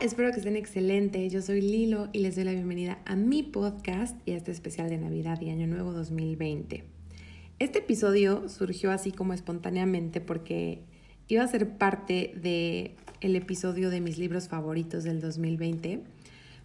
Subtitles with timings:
[0.00, 1.30] espero que estén excelentes.
[1.30, 4.88] Yo soy Lilo y les doy la bienvenida a mi podcast y a este especial
[4.88, 6.84] de Navidad y Año Nuevo 2020.
[7.58, 10.80] Este episodio surgió así como espontáneamente porque
[11.28, 16.00] iba a ser parte de el episodio de mis libros favoritos del 2020,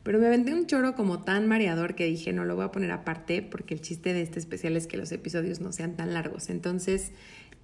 [0.04, 2.92] pero me aventé un choro como tan mareador que dije no lo voy a poner
[2.92, 6.50] aparte porque el chiste de este especial es que los episodios no sean tan largos.
[6.50, 7.12] Entonces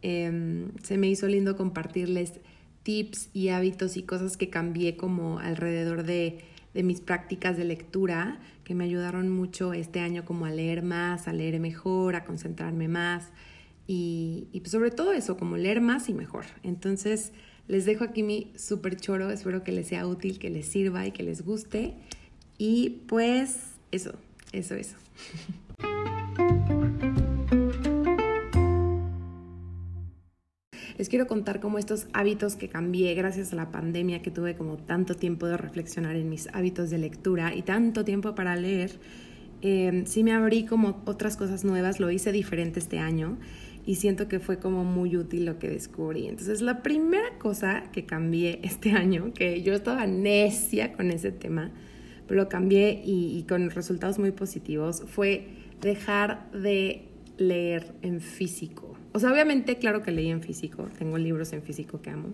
[0.02, 2.41] em, se me hizo lindo compartirles
[2.84, 8.76] tips y hábitos y cosas que cambié como alrededor de, mis prácticas de lectura que
[8.76, 13.30] me ayudaron mucho este año como a leer más, a leer mejor, a concentrarme más
[13.88, 16.45] y, y sobre todo eso, como leer más y mejor.
[16.63, 17.34] Entonces
[17.67, 21.12] les dejo aquí mi super choro, espero que les sea útil, que les sirva y
[21.12, 21.95] que les guste
[22.57, 23.57] y pues
[23.91, 24.13] eso,
[24.51, 24.95] eso, eso.
[31.12, 35.13] quiero contar cómo estos hábitos que cambié gracias a la pandemia, que tuve como tanto
[35.13, 38.93] tiempo de reflexionar en mis hábitos de lectura y tanto tiempo para leer,
[39.62, 43.37] eh, sí me abrí como otras cosas nuevas, lo hice diferente este año
[43.85, 46.27] y siento que fue como muy útil lo que descubrí.
[46.27, 51.71] Entonces, la primera cosa que cambié este año, que yo estaba necia con ese tema,
[52.26, 55.49] pero lo cambié y con resultados muy positivos, fue
[55.82, 59.01] dejar de leer en físico.
[59.13, 62.29] O sea, obviamente, claro que leí en físico, tengo libros en físico que amo,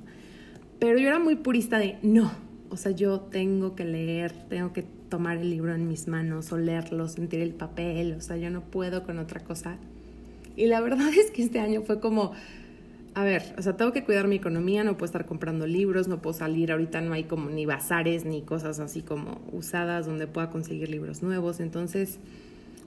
[0.80, 2.32] pero yo era muy purista de no,
[2.70, 7.08] o sea, yo tengo que leer, tengo que tomar el libro en mis manos, olerlo,
[7.08, 9.78] sentir el papel, o sea, yo no puedo con otra cosa.
[10.56, 12.34] Y la verdad es que este año fue como,
[13.16, 16.22] a ver, o sea, tengo que cuidar mi economía, no puedo estar comprando libros, no
[16.22, 20.50] puedo salir, ahorita no hay como ni bazares ni cosas así como usadas donde pueda
[20.50, 22.20] conseguir libros nuevos, entonces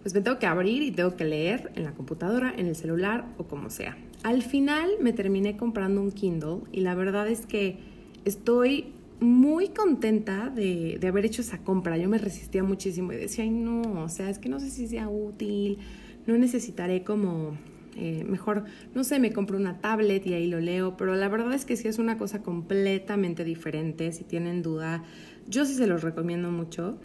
[0.03, 3.27] pues me tengo que abrir y tengo que leer en la computadora, en el celular
[3.39, 3.97] o como sea.
[4.23, 7.79] Al final me terminé comprando un Kindle y la verdad es que
[8.25, 11.99] estoy muy contenta de, haber hecho esa compra.
[11.99, 14.89] Yo me resistía muchísimo y decía, ay no, o sea, es que no sé si
[14.89, 15.79] sea útil,
[16.27, 17.57] no necesitaré como,
[17.97, 18.65] eh, mejor,
[18.95, 21.77] no sé, me compro una tablet y ahí lo leo, pero la verdad es que
[21.77, 24.11] sí es una cosa completamente diferente.
[24.13, 25.05] Si tienen duda,
[25.49, 26.99] yo sí se los recomiendo mucho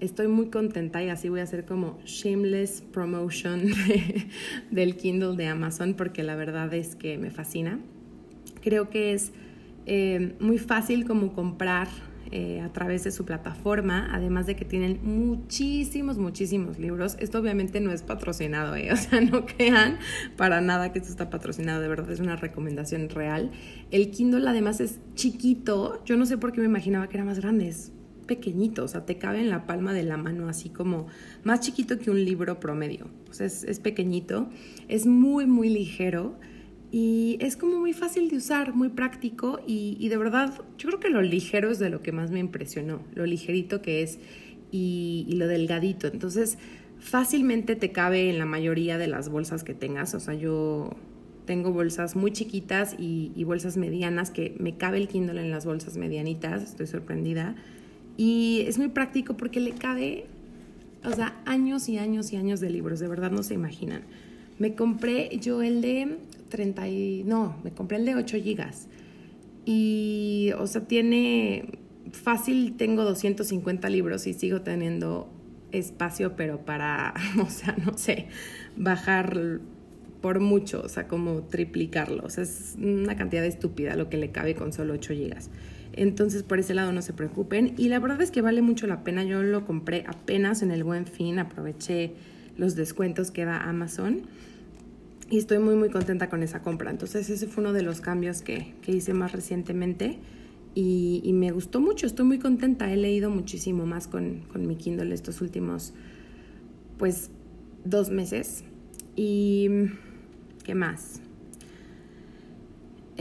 [0.00, 3.66] estoy muy contenta y así voy a hacer como shameless promotion
[4.70, 7.78] del Kindle de Amazon porque la verdad es que me fascina.
[8.62, 9.32] Creo que es
[9.86, 11.88] eh, muy fácil como comprar
[12.32, 17.16] eh, a través de su plataforma, además de que tienen muchísimos, muchísimos libros.
[17.18, 18.92] Esto obviamente no es patrocinado, ¿eh?
[18.92, 19.98] o sea, no crean
[20.36, 23.50] para nada que esto está patrocinado, de verdad es una recomendación real.
[23.90, 27.40] El Kindle además es chiquito, yo no sé por qué me imaginaba que era más
[27.40, 27.74] grande,
[28.30, 31.08] pequeñito, o sea, te cabe en la palma de la mano, así como
[31.42, 33.08] más chiquito que un libro promedio.
[33.28, 34.48] O sea, es, pequeñito,
[34.86, 36.38] es muy, muy ligero
[36.92, 41.10] y es como muy fácil de usar, muy práctico y, de verdad, yo creo que
[41.10, 44.20] lo ligero es de lo que más me impresionó, lo ligerito que es
[44.70, 46.06] y, lo delgadito.
[46.06, 46.56] Entonces,
[47.00, 50.96] fácilmente te cabe en la mayoría de las bolsas que tengas, o sea, yo
[51.46, 55.66] tengo bolsas muy chiquitas y, y, bolsas medianas que me cabe el Kindle en las
[55.66, 57.56] bolsas medianitas, estoy sorprendida.
[58.16, 60.26] Y es muy práctico porque le cabe,
[61.04, 64.02] o sea, años y años y años de libros, de verdad no se imaginan.
[64.58, 66.18] Me compré yo el de
[66.50, 68.88] 30 y, no, me compré el de 8 gigas.
[69.64, 71.78] Y, o sea, tiene,
[72.12, 75.28] fácil tengo 250 libros y sigo teniendo
[75.72, 78.26] espacio, pero para, o sea, no sé,
[78.76, 79.60] bajar
[80.20, 82.24] por mucho, o sea, como triplicarlo.
[82.24, 85.50] O sea, es una cantidad estúpida lo que le cabe con solo 8 gigas.
[86.00, 87.74] Entonces por ese lado no se preocupen.
[87.76, 89.22] Y la verdad es que vale mucho la pena.
[89.22, 92.14] Yo lo compré apenas en el buen fin, aproveché
[92.56, 94.22] los descuentos que da Amazon.
[95.28, 96.90] Y estoy muy muy contenta con esa compra.
[96.90, 100.18] Entonces ese fue uno de los cambios que, hice más recientemente.
[100.74, 102.90] Y, me gustó mucho, estoy muy contenta.
[102.90, 105.92] He leído muchísimo más con, con mi Kindle estos últimos,
[106.96, 107.30] pues,
[107.84, 108.64] dos meses.
[109.16, 109.68] Y,
[110.64, 111.20] ¿qué más?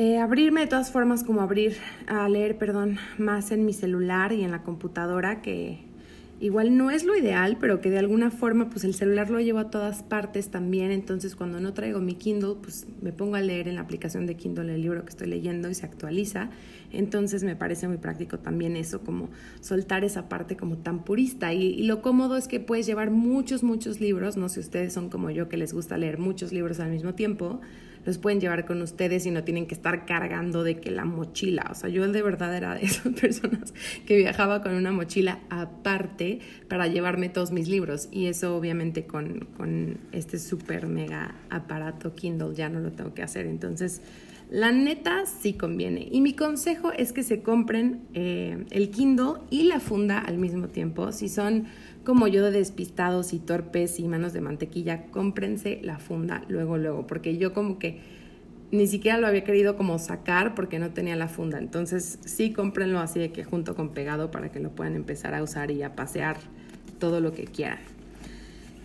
[0.01, 1.75] Eh, abrirme de todas formas como abrir,
[2.07, 5.79] a leer, perdón, más en mi celular y en la computadora, que
[6.39, 9.59] igual no es lo ideal, pero que de alguna forma pues el celular lo llevo
[9.59, 13.67] a todas partes también, entonces cuando no traigo mi Kindle, pues me pongo a leer
[13.67, 16.49] en la aplicación de Kindle el libro que estoy leyendo y se actualiza,
[16.91, 19.29] entonces me parece muy práctico también eso, como
[19.61, 21.53] soltar esa parte como tan purista.
[21.53, 25.29] Y, lo cómodo es que puedes llevar muchos, muchos libros, no sé ustedes son como
[25.29, 27.61] yo que les gusta leer muchos libros al mismo tiempo,
[28.05, 31.67] los pueden llevar con ustedes y no tienen que estar cargando de que la mochila,
[31.69, 33.73] o sea, yo de verdad era de esas personas
[34.05, 38.07] que viajaba con una mochila aparte para llevarme todos mis libros.
[38.11, 43.23] Y eso obviamente con, con este super mega aparato Kindle ya no lo tengo que
[43.23, 44.01] hacer, entonces
[44.49, 46.07] La neta sí conviene.
[46.11, 50.69] Y mi consejo es que se compren eh, el Kindle y la funda al mismo
[50.69, 51.11] tiempo.
[51.11, 51.65] Si son
[52.03, 57.05] como yo de despistados y torpes y manos de mantequilla, cómprense la funda luego, luego.
[57.05, 57.99] Porque yo como que
[58.71, 61.59] ni siquiera lo había querido como sacar porque no tenía la funda.
[61.59, 65.43] Entonces sí cómprenlo así de que junto con pegado para que lo puedan empezar a
[65.43, 66.37] usar y a pasear
[66.97, 67.88] todo lo que quieran.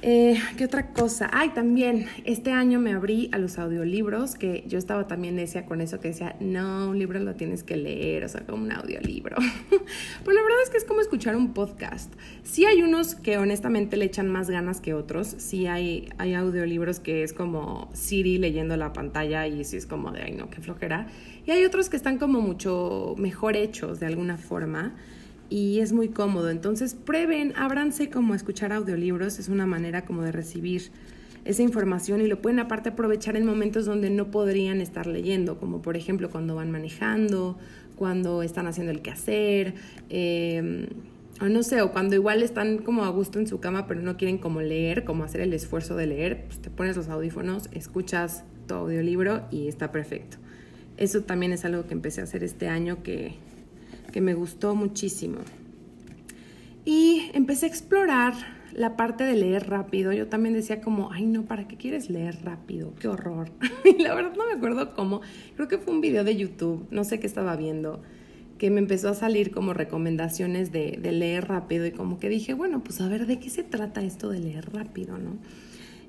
[0.06, 1.31] Eh, ¿Qué otra cosa?
[1.33, 5.81] Ay, también, este año me abrí a los audiolibros, que yo estaba también decía con
[5.81, 9.35] eso que decía, no, un libro lo tienes que leer, o sea, como un audiolibro.
[10.25, 12.12] pues la verdad es que es como escuchar un podcast.
[12.43, 17.00] Sí hay unos que honestamente le echan más ganas que otros, sí hay, hay audiolibros
[17.00, 20.61] que es como Siri leyendo la pantalla y sí es como de, ay no, qué
[20.61, 21.07] flojera.
[21.47, 24.93] Y hay otros que están como mucho mejor hechos de alguna forma
[25.50, 26.50] y es muy cómodo.
[26.50, 30.91] Entonces prueben, ábranse como escuchar audiolibros, es una manera como de recibir
[31.44, 35.82] esa información y lo pueden aparte aprovechar en momentos donde no podrían estar leyendo, como
[35.82, 37.58] por ejemplo cuando van manejando,
[37.96, 39.75] cuando están haciendo el quehacer,
[40.08, 40.88] eh,
[41.41, 44.17] o no sé, o cuando igual están como a gusto en su cama pero no
[44.17, 48.44] quieren como leer, como hacer el esfuerzo de leer, pues te pones los audífonos, escuchas
[48.67, 50.38] tu audiolibro y está perfecto.
[50.97, 53.35] Eso también es algo que empecé a hacer este año que
[54.14, 55.38] que me gustó muchísimo.
[56.84, 58.34] Y empecé a explorar
[58.72, 60.12] la parte de leer rápido.
[60.12, 62.94] Yo también decía como, ay no, ¿para qué quieres leer rápido?
[63.00, 63.50] Qué horror.
[63.84, 65.20] y la verdad no me acuerdo cómo.
[65.56, 68.02] Creo que fue un video de YouTube, no sé qué estaba viendo,
[68.56, 72.84] que me empezó a salir como recomendaciones de, leer rápido y como que dije, bueno,
[72.84, 75.38] pues a ver, ¿de qué se trata esto de leer rápido, no?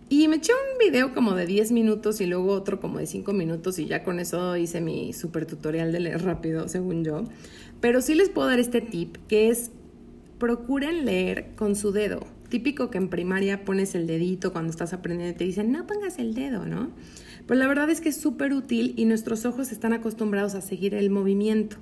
[0.08, 3.34] Y me eché un video como de 10 minutos y luego otro como de 5
[3.34, 7.24] minutos y ya con eso hice mi super tutorial de leer rápido, según yo.
[7.82, 9.72] Pero sí les puedo dar este tip, que es
[10.38, 12.20] procuren leer con su dedo.
[12.50, 16.20] Típico que en primaria pones el dedito cuando estás aprendiendo y te dicen, no pongas
[16.20, 16.92] el dedo, ¿no?
[17.48, 20.94] Pues la verdad es que es súper útil y nuestros ojos están acostumbrados a seguir
[20.94, 21.78] el movimiento.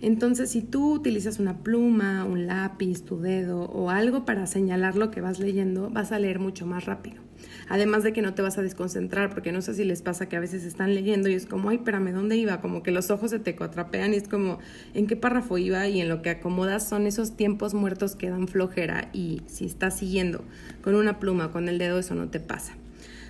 [0.00, 5.12] Entonces, si tú utilizas una pluma, un lápiz, tu dedo o algo para señalar lo
[5.12, 7.27] que vas leyendo, vas a leer mucho más rápido.
[7.68, 10.36] Además de que no te vas a desconcentrar, porque no sé si les pasa que
[10.36, 12.60] a veces están leyendo y es como, ay, espérame, ¿dónde iba?
[12.60, 14.58] Como que los ojos se te coatrapean y es como,
[14.94, 15.86] ¿en qué párrafo iba?
[15.88, 19.98] Y en lo que acomodas son esos tiempos muertos que dan flojera y si estás
[19.98, 20.44] siguiendo
[20.82, 22.74] con una pluma, con el dedo, eso no te pasa.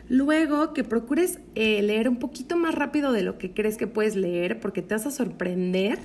[0.09, 4.17] Luego, que procures eh, leer un poquito más rápido de lo que crees que puedes
[4.17, 5.99] leer, porque te vas a sorprender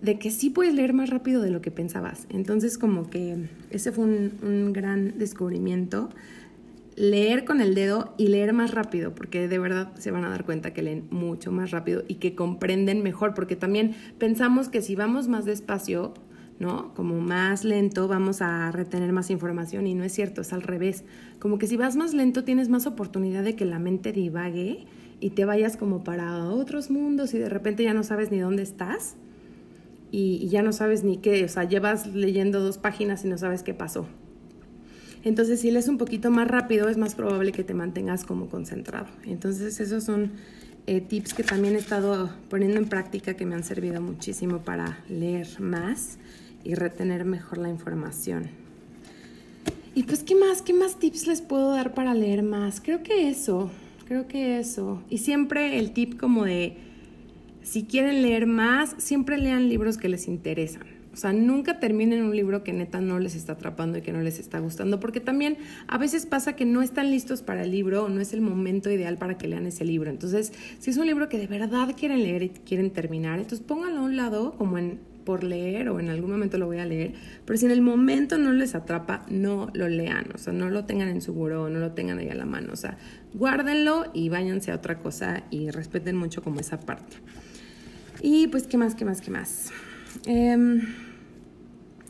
[0.00, 2.26] de que sí puedes leer más rápido de lo que pensabas.
[2.30, 3.36] Entonces, como que
[3.70, 6.08] ese fue un, un gran descubrimiento
[6.96, 10.44] leer con el dedo y leer más rápido, porque de verdad se van a dar
[10.44, 14.94] cuenta que leen mucho más rápido y que comprenden mejor, porque también pensamos que si
[14.94, 16.14] vamos más despacio,
[16.58, 16.94] ¿no?
[16.94, 21.04] Como más lento vamos a retener más información y no es cierto, es al revés.
[21.40, 24.86] Como que si vas más lento tienes más oportunidad de que la mente divague
[25.20, 28.62] y te vayas como para otros mundos y de repente ya no sabes ni dónde
[28.62, 29.16] estás
[30.12, 33.36] y, y ya no sabes ni qué, o sea, llevas leyendo dos páginas y no
[33.36, 34.06] sabes qué pasó,
[35.24, 39.06] entonces, si lees un poquito más rápido, es más probable que te mantengas como concentrado.
[39.24, 40.32] Entonces, esos son
[40.86, 45.02] eh, tips que también he estado poniendo en práctica que me han servido muchísimo para
[45.08, 46.18] leer más
[46.62, 48.50] y retener mejor la información.
[49.94, 50.60] Y pues, ¿qué más?
[50.60, 52.82] ¿Qué más tips les puedo dar para leer más?
[52.82, 53.70] Creo que eso,
[54.06, 55.02] creo que eso.
[55.08, 56.76] Y siempre el tip como de,
[57.62, 60.84] si quieren leer más, siempre lean libros que les interesan.
[61.14, 64.20] O sea, nunca terminen un libro que neta no les está atrapando y que no
[64.20, 68.04] les está gustando, porque también a veces pasa que no están listos para el libro
[68.04, 70.10] o no es el momento ideal para que lean ese libro.
[70.10, 74.00] Entonces, si es un libro que de verdad quieren leer y quieren terminar, entonces pónganlo
[74.00, 77.14] a un lado como en por leer o en algún momento lo voy a leer,
[77.46, 80.84] pero si en el momento no les atrapa, no lo lean, o sea, no lo
[80.84, 82.98] tengan en su buró, no lo tengan ahí a la mano, o sea,
[83.32, 87.16] guárdenlo y váyanse a otra cosa y respeten mucho como esa parte.
[88.20, 89.70] Y pues, ¿qué más, qué más, qué más?
[90.26, 90.82] Eh,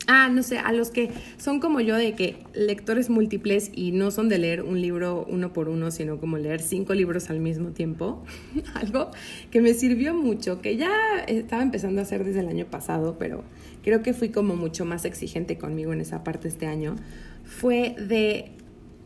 [0.07, 4.11] Ah, no sé, a los que son como yo de que lectores múltiples y no
[4.11, 7.69] son de leer un libro uno por uno, sino como leer cinco libros al mismo
[7.69, 8.23] tiempo,
[8.75, 9.09] algo
[9.49, 10.91] que me sirvió mucho, que ya
[11.27, 13.43] estaba empezando a hacer desde el año pasado, pero
[13.83, 16.95] creo que fui como mucho más exigente conmigo en esa parte este año,
[17.43, 18.51] fue de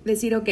[0.03, 0.49] decir, ok,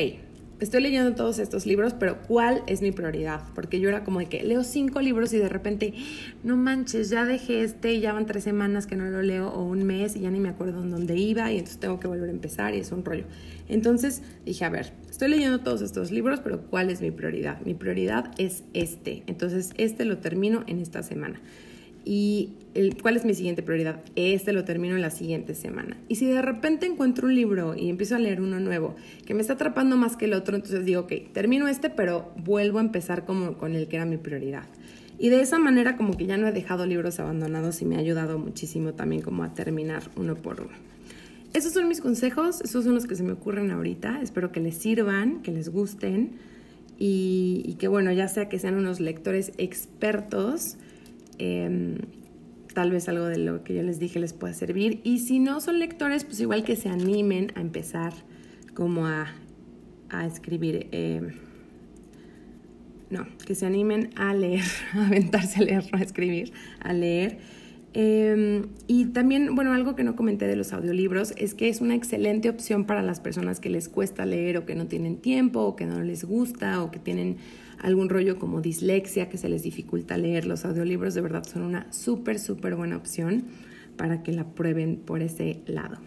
[0.60, 3.42] estoy leyendo todos estos libros, pero ¿cuál es mi prioridad?
[3.54, 5.94] Porque yo era como de que leo cinco libros y de repente,
[6.44, 9.64] no manches, ya dejé este y ya van tres semanas que no lo leo o
[9.64, 12.30] un mes y ya ni me acuerdo en dónde iba y entonces tengo que volver
[12.30, 13.26] a empezar y es un rollo.
[13.70, 17.62] Entonces dije, a ver, estoy leyendo todos estos libros, pero ¿cuál es mi prioridad?
[17.62, 19.24] Mi prioridad es este.
[19.28, 21.42] Entonces este lo termino en esta semana
[22.08, 22.54] y
[23.02, 24.00] cuál es mi siguiente prioridad.
[24.16, 25.98] Este lo termino en la siguiente semana.
[26.08, 28.96] Y si de repente encuentro un libro y empiezo a leer uno nuevo
[29.26, 32.78] que me está atrapando más que el otro, entonces digo, ok, termino este, pero vuelvo
[32.78, 34.64] a empezar como con el que era mi prioridad.
[35.20, 38.00] Y de esa manera como que ya no he dejado libros abandonados y me ha
[38.00, 40.78] ayudado muchísimo también como a terminar uno por uno.
[41.54, 44.22] Esos son mis consejos, esos son los que se me ocurren ahorita.
[44.22, 46.32] Espero que les sirvan, que les gusten
[47.00, 50.78] y, que bueno, ya sea que sean unos lectores expertos,
[51.38, 51.98] em,
[52.74, 55.02] tal vez algo de lo que yo les dije les pueda servir.
[55.04, 58.14] Y si no son lectores, pues igual que se animen a empezar
[58.74, 59.28] como a,
[60.26, 60.88] escribir.
[60.92, 61.34] Em,
[63.10, 64.64] no, que se animen a leer,
[64.94, 67.40] a aventarse a leer, no a escribir, a leer.
[67.94, 71.96] Em, y también, bueno, algo que no comenté de los audiolibros es que es una
[71.96, 75.76] excelente opción para las personas que les cuesta leer o que no tienen tiempo o
[75.76, 77.38] que no les gusta o que tienen
[77.80, 80.46] algún rollo como dislexia que se les dificulta leer.
[80.46, 83.46] Los audiolibros de verdad son una súper, súper buena opción
[83.96, 85.98] para que la prueben por ese lado.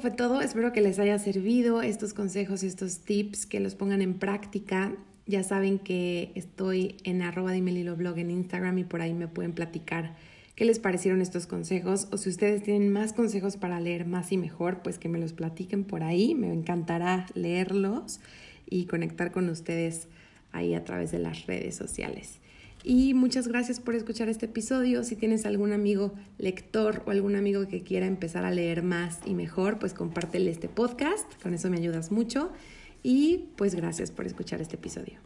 [0.00, 0.40] Fue todo.
[0.40, 4.92] Espero que les haya servido estos consejos estos tips, que los pongan en práctica.
[5.26, 10.16] Ya saben que estoy en arroba blog en Instagram y por ahí me pueden platicar
[10.56, 14.38] qué les parecieron estos consejos o si ustedes tienen más consejos para leer más y
[14.38, 16.34] mejor, pues que me los platiquen por ahí.
[16.34, 18.20] Me encantará leerlos
[18.68, 20.08] y conectar con ustedes
[20.52, 22.39] ahí a través de las redes sociales.
[22.82, 25.04] Y muchas gracias por escuchar este episodio.
[25.04, 29.34] Si tienes algún amigo lector o algún amigo que quiera empezar a leer más y
[29.34, 31.30] mejor, pues compártele este podcast.
[31.42, 32.50] Con eso me ayudas mucho.
[33.02, 35.20] Y pues gracias por escuchar este episodio.